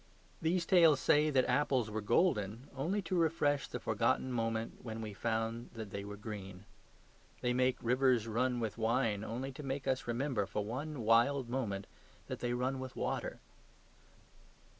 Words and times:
These 0.41 0.65
tales 0.65 0.99
say 0.99 1.29
that 1.29 1.47
apples 1.47 1.91
were 1.91 2.01
golden 2.01 2.71
only 2.75 3.03
to 3.03 3.15
refresh 3.15 3.67
the 3.67 3.79
forgotten 3.79 4.31
moment 4.31 4.83
when 4.83 4.99
we 4.99 5.13
found 5.13 5.69
that 5.75 5.91
they 5.91 6.03
were 6.03 6.17
green. 6.17 6.65
They 7.41 7.53
make 7.53 7.77
rivers 7.83 8.27
run 8.27 8.59
with 8.59 8.79
wine 8.79 9.23
only 9.23 9.51
to 9.51 9.61
make 9.61 9.85
us 9.87 10.07
remember, 10.07 10.47
for 10.47 10.65
one 10.65 11.01
wild 11.01 11.49
moment, 11.49 11.85
that 12.25 12.39
they 12.39 12.53
run 12.53 12.79
with 12.79 12.95
water. 12.95 13.41